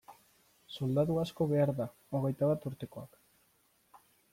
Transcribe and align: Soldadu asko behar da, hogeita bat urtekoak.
Soldadu 0.75 1.19
asko 1.25 1.47
behar 1.53 1.75
da, 1.83 1.89
hogeita 2.21 2.53
bat 2.55 2.69
urtekoak. 2.73 3.23